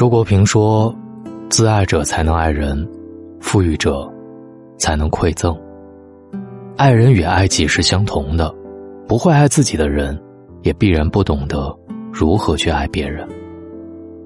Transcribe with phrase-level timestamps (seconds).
[0.00, 0.94] 周国平说
[1.50, 2.88] ：“自爱者才能爱人，
[3.38, 4.10] 富裕者
[4.78, 5.54] 才能馈赠。
[6.78, 8.50] 爱人与爱己是相同的，
[9.06, 10.18] 不会爱自己的人，
[10.62, 11.78] 也必然不懂得
[12.10, 13.28] 如何去爱别人。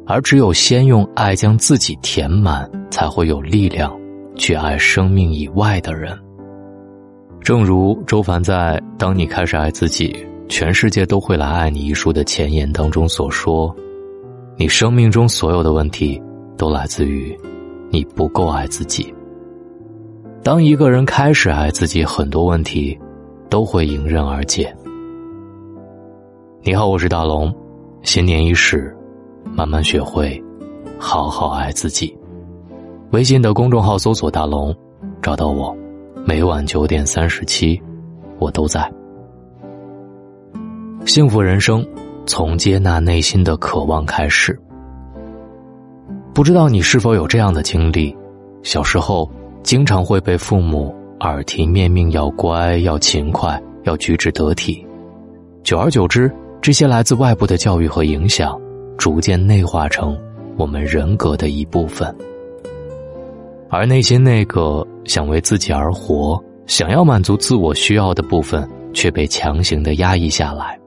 [0.07, 3.93] 而只有先用爱将自己填满，才会有力量
[4.37, 6.17] 去爱生命以外的人。”
[7.43, 13.75] 正如周凡在《当你开始爱自己，全世界都会来爱你》一书的前言当中所说。
[14.57, 16.23] 你生命中所有的问题，
[16.57, 17.37] 都来自于
[17.91, 19.13] 你不够爱自己。
[20.45, 22.97] 当一个人开始爱自己，很多问题
[23.51, 24.73] 都会迎刃而解。
[26.63, 27.53] 你好，我是大龙。
[28.03, 28.95] 新年伊始，
[29.57, 30.41] 慢慢学会
[30.99, 32.17] 好好爱自己。
[33.11, 34.73] 微信的公众号搜索“大龙”，
[35.21, 35.77] 找到我。
[36.25, 37.81] 每晚九点三十七，
[38.39, 38.89] 我都在。
[41.07, 41.85] 幸福人生。
[42.27, 44.59] 从接纳内心的渴望开始。
[46.33, 48.17] 不知道你是否有这样的经历：
[48.63, 49.31] 小时候
[49.63, 54.85] 经常会被父母耳提面命要乖、要勤快、要举止得体，
[55.63, 56.31] 久而久之，
[56.61, 58.61] 这些来自外部的教育和影响，
[58.99, 60.19] 逐渐内化成
[60.57, 62.15] 我们人格的一部分。
[63.71, 70.79] 而内心那个想为自己而活、想要满足自我需要的部分，却被强行的压抑下来。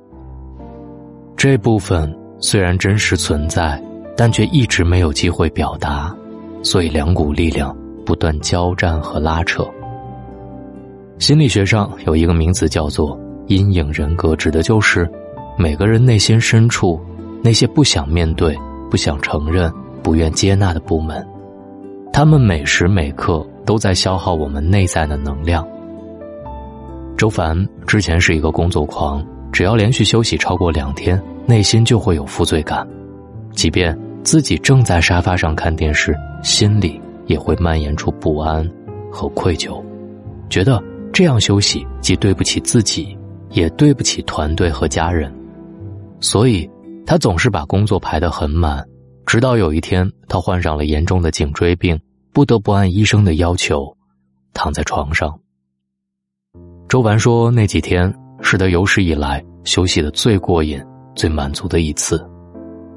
[1.38, 3.80] 这部分虽然真实存在，
[4.18, 6.12] 但却一直没有机会表达，
[6.64, 9.64] 所以两股力量不断交战和拉扯。
[11.20, 13.16] 心理学上有一个名词叫做
[13.46, 15.08] “阴影人格”，指的就是
[15.60, 17.00] 每个人内心深处
[17.44, 18.58] 那些不想面对、
[18.90, 19.72] 不想承认、
[20.02, 21.24] 不愿接纳的部门，
[22.12, 25.64] 他们每时每刻都在消耗我们内在的能量。
[27.16, 29.24] 周凡之前是一个工作狂。
[29.58, 32.88] 只要连续休息超过两天，内心就会有负罪感，
[33.54, 38.64] 即便自己正在沙发上看电视，心里也会蔓延出不安
[39.12, 39.84] 和愧疚，
[40.48, 40.80] 觉得
[41.12, 43.18] 这样休息既对不起自己，
[43.50, 45.34] 也对不起团队和家人，
[46.20, 46.70] 所以
[47.04, 48.86] 他总是把工作排得很满，
[49.26, 52.00] 直到有一天他患上了严重的颈椎病，
[52.32, 53.92] 不得不按医生的要求
[54.54, 55.36] 躺在床上。
[56.88, 58.14] 周凡说那几天。
[58.40, 60.82] 是他有史以来休息的最过瘾、
[61.14, 62.26] 最满足的一次，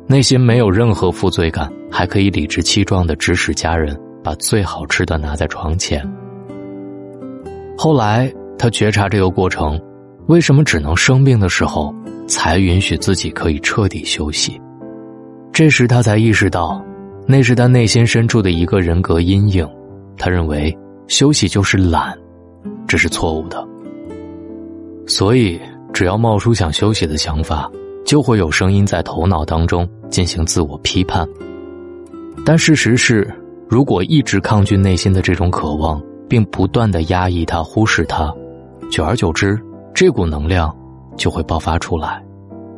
[0.07, 6.01] 内心没有任何负罪感，还可以理直气壮的指使家人把最好吃的拿在床前。
[7.77, 9.81] 后来他觉察这个过程，
[10.29, 11.93] 为什么只能生病的时候
[12.29, 14.57] 才允许自己可以彻底休息？
[15.53, 16.81] 这时他才意识到，
[17.27, 19.69] 那是他内心深处的一个人格阴影。
[20.17, 20.73] 他认为
[21.09, 22.17] 休息就是懒，
[22.87, 23.67] 这是错误的。
[25.07, 25.61] 所以，
[25.93, 27.71] 只要冒出想休息的想法，
[28.05, 31.29] 就会有声音在头脑当中进行自我批判。
[32.45, 33.29] 但事实是，
[33.69, 38.33] 如果一直抗拒内心的这种渴望，并不断的压抑它、忽视它，
[38.91, 39.61] 久而久之，
[39.93, 40.75] 这股能量
[41.17, 42.23] 就会爆发出来，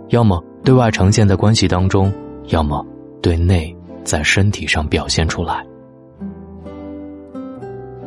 [0.08, 2.12] 要么对外呈现在关系当中，
[2.48, 2.84] 要么
[3.20, 5.64] 对内在身体上表现出来。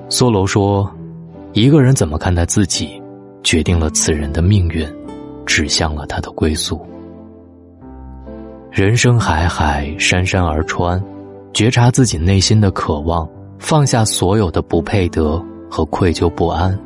[0.10, 0.92] 梭罗说
[1.54, 3.02] ：“一个人怎么看待自己？”
[3.46, 4.92] 决定了此人的命运，
[5.46, 6.84] 指向了他的归宿。
[8.72, 11.02] 人生海海，山山而川，
[11.54, 13.30] 觉察自己内心的渴望，
[13.60, 15.40] 放下所有的不配得
[15.70, 16.78] 和愧疚不安，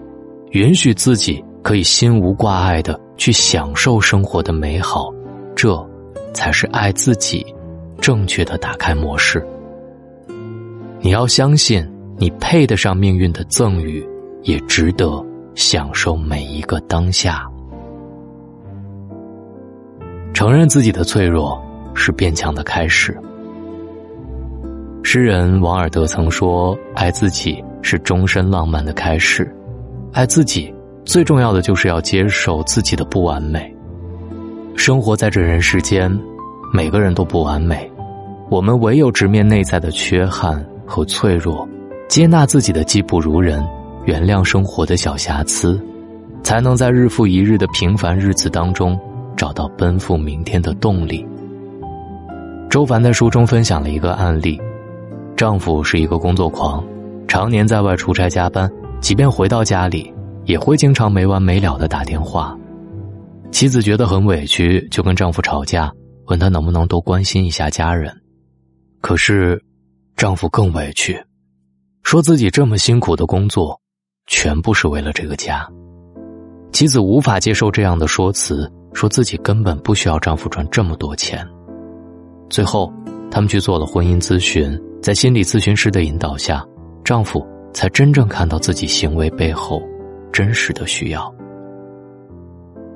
[0.51, 5.09] 允许自己可以心无挂碍的去享受生活的美好，
[5.55, 5.73] 这
[6.33, 7.45] 才是爱自己
[8.01, 9.41] 正确的打开模式。
[10.99, 14.05] 你要相信，你配得上命运的赠予，
[14.43, 15.25] 也值得。
[15.59, 17.45] 享受每一个当下，
[20.33, 21.61] 承认自己的脆弱
[21.93, 23.15] 是变强的开始。
[25.03, 29.53] 诗人王尔德曾说：“爱自己是终身浪漫的开始。”
[30.13, 33.75] 爱自己最重要的就是要接受自己的不完美。
[34.77, 36.09] 生活在这人世间，
[36.73, 37.91] 每个人都不完美，
[38.49, 41.67] 我们唯有直面内在的缺憾和脆弱，
[42.07, 43.61] 接纳自己的技不如人。
[44.05, 45.79] 原谅生活的小瑕疵，
[46.43, 48.99] 才能在日复一日的平凡日子当中
[49.35, 51.25] 找到奔赴明天的动力。
[52.69, 54.59] 周凡在书中分享了一个案例：
[55.35, 56.83] 丈夫是一个工作狂，
[57.27, 60.13] 常年在外出差加班，即便回到家里，
[60.45, 62.57] 也会经常没完没了的打电话。
[63.51, 65.91] 妻子觉得很委屈，就跟丈夫吵架，
[66.27, 68.15] 问他能不能多关心一下家人。
[69.01, 69.59] 可是，
[70.15, 71.19] 丈夫更委屈，
[72.03, 73.79] 说自己这么辛苦的工作。
[74.29, 75.67] 全部是为了这个家。
[76.71, 81.45] 妻子无法接受这样的说辞，说自己根本不需要丈夫赚这么多钱。
[82.47, 82.93] 最后，
[83.31, 86.63] 他们去做了婚姻咨询，在心理咨询师的引导下，
[87.03, 89.81] 丈夫才真正看到自己行为背后
[90.31, 91.33] 真实的需要。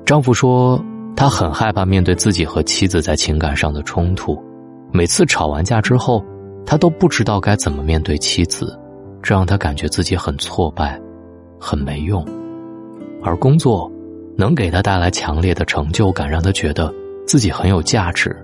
[0.06, 0.82] 丈夫说，
[1.16, 4.40] 他很害怕面对自己和妻子在情感上的冲突，
[4.92, 6.24] 每次吵完架之后，
[6.64, 8.78] 他都不知道该怎么面对妻子，
[9.20, 11.00] 这让他感觉自己很挫败，
[11.64, 12.22] 很没用。
[13.22, 13.90] 而工作
[14.36, 16.92] 能给他带来强烈的成就感，让他觉得
[17.26, 18.36] 自己很有价值。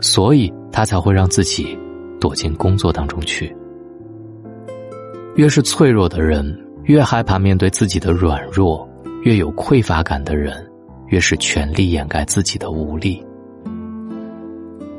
[0.00, 1.78] 所以他才会让自己
[2.18, 3.54] 躲进工作当中去。
[5.36, 8.84] 越是脆弱的人，越害怕面对自己的软弱；
[9.22, 10.68] 越有匮乏感的人，
[11.06, 13.24] 越是全力掩盖自己的无力。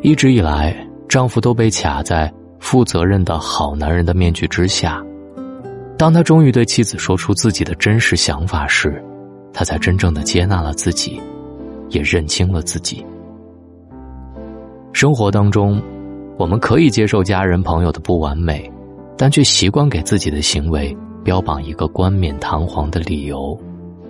[0.02, 0.74] 一直以来，
[1.10, 5.04] 丈夫都被卡在负责任的好男人的面具之下。
[6.04, 9.02] 当他终于对妻子说出自己的真实想法时，
[9.54, 11.18] 他才真正的接纳了自己，
[11.92, 13.06] 也认清了自己。
[14.92, 15.82] 生活当中，
[16.38, 18.70] 我们可以接受家人朋友的不完美，
[19.18, 23.58] 但却习惯给自己的行为标榜一个冠冕堂皇的理由，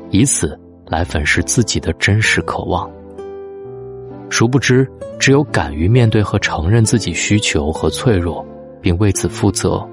[0.10, 2.90] 以此来粉饰自己的真实渴望。
[4.32, 4.90] 殊不知，
[5.20, 8.44] 只有敢于面对和承认自己需求和脆弱，
[8.82, 9.88] 并为此负责，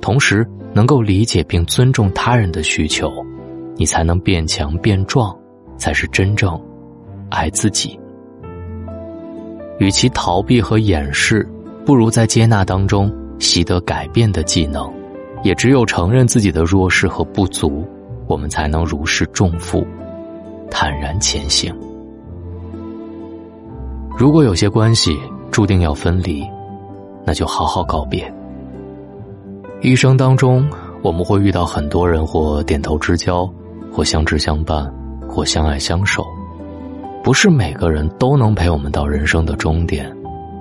[0.00, 3.10] 同时能够理解并尊重他人的需求，
[3.76, 5.36] 你才能变强变壮，
[5.76, 6.60] 才是真正
[7.30, 7.98] 爱自己。
[9.78, 11.46] 与其逃避和掩饰，
[11.84, 14.90] 不如在接纳当中习得改变的技能。
[15.42, 17.82] 也只有承认自己的弱势和不足，
[18.26, 19.86] 我们才能如释重负，
[20.70, 21.74] 坦然前行。
[24.18, 25.18] 如果有些关系
[25.50, 26.46] 注定要分离，
[27.24, 28.30] 那就好好告别。
[29.82, 30.68] 一生当中，
[31.00, 33.50] 我们会遇到很多人，或点头之交，
[33.90, 34.84] 或相知相伴，
[35.26, 36.22] 或相爱相守。
[37.24, 40.14] 不是每个人都能陪我们到人生的终点，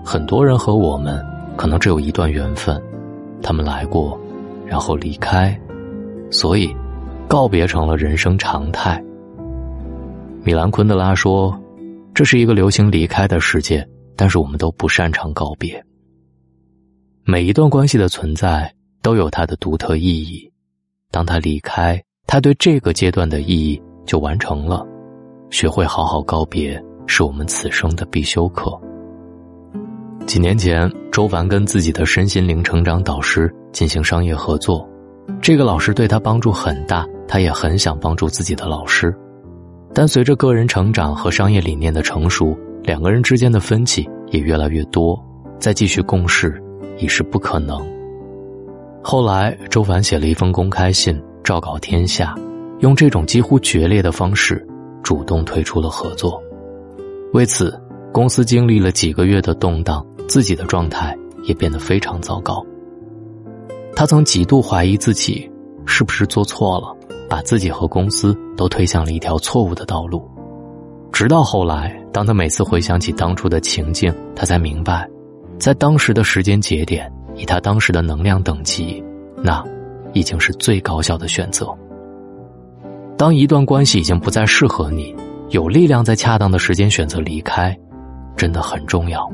[0.06, 1.22] 很多人和我们
[1.58, 2.82] 可能只有一段缘分，
[3.42, 4.18] 他们来过，
[4.66, 5.58] 然后离开，
[6.32, 6.74] 所以
[7.28, 9.04] 告别成了人生常态。
[10.44, 11.54] 米兰昆德拉说
[12.16, 13.86] ：“这是一个流行离开的世界，
[14.16, 15.84] 但是我们都不擅长告别。
[17.26, 20.52] 每一段关系的存在都有它的独特意义，
[21.12, 24.86] 当他离开，他对这个阶段的意义就完成了。”
[25.52, 28.80] 学会好好告别，是我们此生的必修课。
[30.28, 34.88] 几年前，周凡跟自己的身心灵成长导师进行商业合作，
[35.42, 39.12] 这个老师对他帮助很大，他也很想帮助自己的老师。
[39.92, 45.20] 但随着个人成长和商业理念的成熟，两个人之间的分歧也越来越多，
[45.58, 46.62] 再继续共事
[47.00, 47.84] 已是不可能。
[49.04, 52.36] 后来，周凡写了一封公开信，昭告天下，
[52.80, 54.66] 用这种几乎决裂的方式。
[55.02, 56.40] 主动退出了合作，
[57.34, 57.82] 为此，
[58.12, 62.64] 公司经历了几个月的动荡，自己的状态也变得非常糟糕。
[63.96, 65.50] 他曾几度怀疑自己
[65.86, 66.96] 是不是做错了，
[67.28, 70.30] 把自己和公司都推向了一条错误的道路。
[71.12, 75.10] 直到后来，当他每次回想起当初的情境，他才明白，
[75.58, 79.02] 在当时的时间节点，以他当时的能量等级，
[79.42, 79.64] 那
[80.12, 81.74] 已经是最高效的选择。
[83.18, 85.16] 当一段关系已经不再适合你，
[85.50, 87.76] 有力量在恰当的时间选择离开，
[88.36, 89.28] 真的很重要。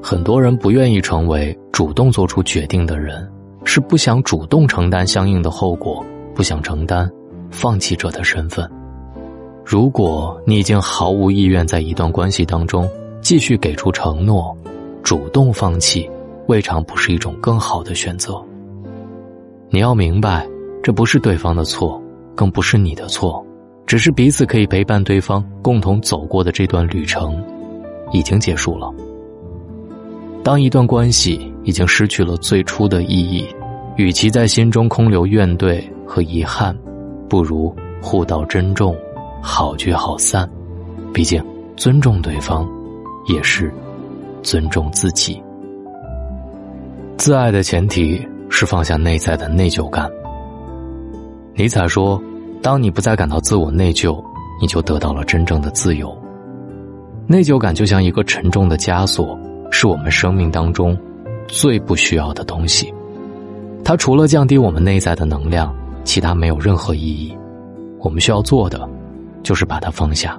[0.00, 3.28] 很多人不愿意成为主动做出决定的人，
[3.64, 6.04] 是不想主动承担相应的后果，
[6.34, 7.10] 不想承担
[7.50, 8.68] 放弃者的身份。
[9.64, 12.88] 如果你已经毫无意愿在一段关系当中
[13.20, 14.56] 继续给出承诺，
[15.02, 16.10] 主动放弃，
[16.50, 18.44] 未尝不是一种更好的选择。
[19.68, 20.44] 你要明白，
[20.82, 22.02] 这不是对方的错。
[22.34, 23.44] 更不是你的错，
[23.86, 27.40] 只是彼此可以陪伴对方共同走过的这段旅程，
[28.12, 28.90] 已经结束了。
[30.42, 33.46] 当一段关系已经失去了最初的意义，
[33.96, 36.74] 与其在心中空留怨怼和遗憾，
[37.28, 38.96] 不如互道珍重，
[39.42, 40.50] 好聚好散。
[41.12, 41.44] 毕竟，
[41.76, 42.66] 尊重对方，
[43.28, 43.70] 也是
[44.42, 45.40] 尊重自己。
[47.20, 50.10] 自爱的前提是放下内在的内疚感。
[51.54, 52.20] 尼采说。
[52.62, 54.22] 当你不再感到自我内疚，
[54.60, 56.14] 你就得到了真正的自由。
[57.26, 59.38] 内疚感就像一个沉重的枷锁，
[59.70, 60.94] 是我们生命当中
[61.48, 62.92] 最不需要的东西。
[63.82, 65.74] 它除了降低我们内在的能量，
[66.04, 67.34] 其他没有任何意义。
[67.98, 68.86] 我们需要做的，
[69.42, 70.38] 就是把它放下。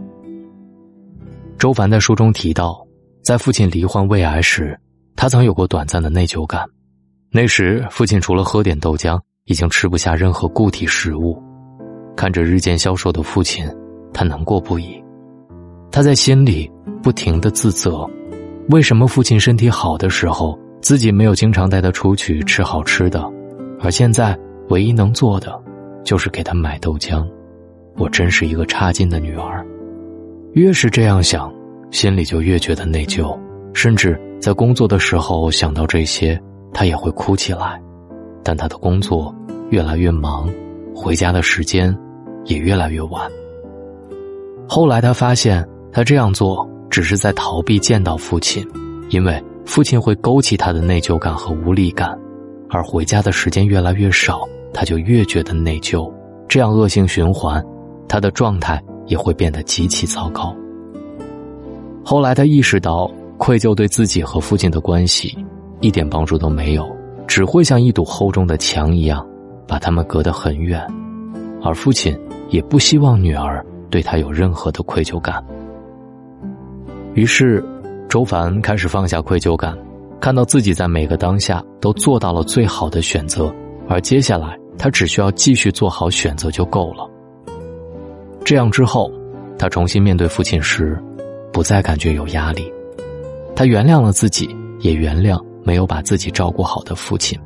[1.58, 2.86] 周凡在书中提到，
[3.24, 4.80] 在父亲罹患胃癌时，
[5.16, 6.66] 他曾有过短暂的内疚感。
[7.32, 11.42] 那时，父亲除了喝点豆浆，已经吃不下任何固体食物。
[12.16, 13.66] 看着日渐消瘦的父亲，
[14.14, 15.02] 他难过不已。
[15.92, 16.70] 他在心里
[17.02, 18.10] 不停的自责：
[18.70, 23.24] 为什么父亲身体好的时候，自己没有经常带他出去吃好吃的，
[23.80, 24.38] 而现在
[24.70, 25.58] 唯一能做的，
[26.04, 27.26] 就是给他买豆浆？
[27.98, 29.66] 我真是一个差劲的女儿。
[30.54, 31.54] 越是这样想，
[31.92, 33.38] 心里就越觉得内疚，
[33.74, 36.38] 甚至在工作的时候想到这些，
[36.74, 37.80] 他也会哭起来。
[38.44, 39.34] 但他的工作
[39.70, 40.50] 越来越忙，
[40.96, 41.96] 回家的时间
[42.46, 43.32] 也越来越晚。
[44.68, 46.68] 后来他发现，他这样做。
[46.90, 48.68] 只是在逃避见到父亲，
[49.12, 52.20] 因为父亲会勾起他的内疚感和无力感，
[52.70, 54.42] 而回家的时间越来越少，
[54.74, 56.12] 他就越觉得内疚，
[56.50, 57.64] 这样恶性循环，
[58.10, 60.54] 他的状态也会变得极其糟糕。
[62.04, 63.10] 后来他意识到，
[63.42, 65.36] 愧疚对自己和父亲的关系
[65.80, 66.88] 一点帮助都没有，
[67.26, 69.28] 只会像一堵厚重的墙一样，
[69.68, 70.80] 把他们隔得很远，
[71.64, 72.16] 而父亲
[72.50, 75.44] 也不希望女儿对他有任何的愧疚感。
[77.16, 77.66] 于是，
[78.08, 79.76] 周凡开始放下愧疚感，
[80.20, 83.52] 看到自己在每个当下都做到了最好的选择，
[83.90, 87.10] 而接下来他只需要继续做好选择就够了。
[88.46, 89.12] 这样之后，
[89.58, 90.96] 他重新面对父亲时，
[91.52, 92.72] 不再感觉有压力，
[93.62, 94.50] 他原谅了自己，
[94.80, 97.40] 也原谅没有把自己照顾好的父亲。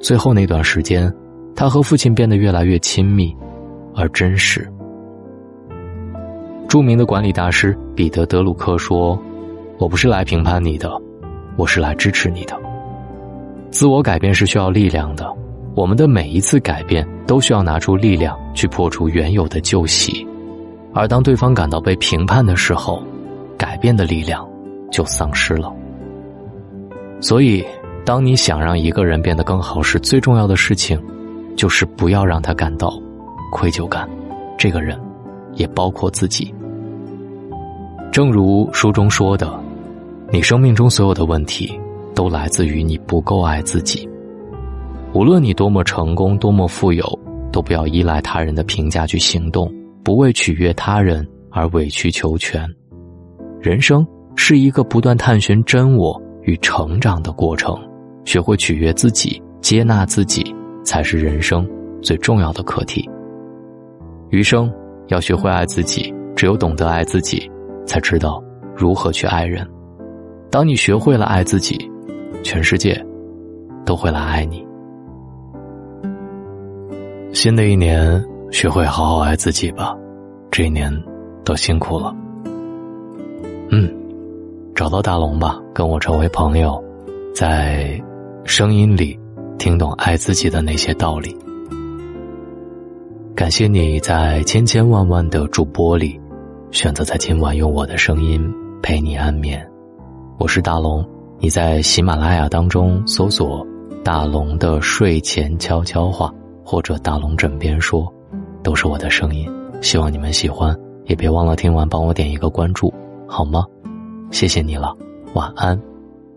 [0.00, 1.14] 最后那段时间，
[1.54, 3.32] 他和父亲变得越来越亲密，
[3.94, 4.68] 而真实。
[6.66, 9.16] 著名的管理大师彼得·德鲁克说
[9.78, 10.90] ：“我不是来评判你的，
[11.56, 12.60] 我是来支持你的。
[13.70, 15.32] 自我改变是需要力量的，
[15.76, 20.26] 我们的每一次改变都需要拿出力量去破除原有的旧习，
[20.92, 23.00] 而当对方感到被评判的时候，
[23.56, 24.44] 改变的力量
[24.92, 25.74] 就丧失了。
[27.20, 27.64] 所以，
[28.04, 31.02] 当你想让一个人变得更好时，最重要的事情
[31.56, 32.92] 就是不要让他感到
[33.50, 34.08] 愧疚感。
[34.56, 35.00] 这个人，
[35.54, 36.54] 也包括自己。”
[38.12, 39.58] 正如书中说的，
[40.30, 41.80] 你生命中所有的问题，
[42.14, 44.06] 都来自于你不够爱自己。
[45.14, 47.18] 无论你多么成功、多么富有，
[47.50, 49.72] 都不要依赖他人的评价去行动，
[50.04, 52.68] 不为取悦他人而委曲求全。
[53.60, 54.06] 人生
[54.44, 57.78] 是一个不断探寻真我与成长的过程，
[58.24, 60.44] 学会取悦自己、接纳自己，
[60.84, 61.64] 才是人生
[62.02, 63.08] 最重要的课题。
[64.30, 64.68] 余生
[65.06, 67.48] 要学会爱自己，只有懂得爱自己。
[67.86, 68.42] 才知道
[68.76, 69.64] 如何去爱人。
[70.50, 71.78] 当你学会了爱自己，
[72.42, 73.00] 全世界
[73.84, 74.66] 都会来爱你。
[77.32, 78.20] 新的一年，
[78.50, 79.94] 学会好好爱自己吧。
[80.50, 80.92] 这一年
[81.44, 82.12] 都辛苦了。
[83.70, 83.88] 嗯，
[84.74, 86.82] 找到大龙吧，跟我成为朋友，
[87.34, 88.00] 在
[88.44, 89.18] 声音里
[89.58, 91.36] 听懂爱自己的那些道理。
[93.34, 96.18] 感谢你在千千万万的主播里。
[96.70, 98.42] 选择在今晚用我的声音
[98.82, 99.62] 陪你安眠，
[100.38, 101.06] 我是大龙。
[101.38, 103.66] 你在喜马拉雅当中搜索
[104.02, 106.32] “大龙的睡前悄悄话”
[106.64, 108.10] 或者“大龙枕边说”，
[108.64, 109.46] 都是我的声音。
[109.82, 110.74] 希望你们喜欢，
[111.04, 112.90] 也别忘了听完帮我点一个关注，
[113.28, 113.66] 好吗？
[114.32, 114.96] 谢谢你了，
[115.34, 115.91] 晚安。